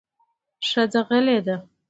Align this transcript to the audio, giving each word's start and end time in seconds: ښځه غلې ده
ښځه 0.67 1.01
غلې 1.07 1.37
ده 1.45 1.55